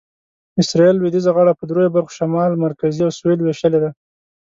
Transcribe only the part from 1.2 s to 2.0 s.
غاړه په دریو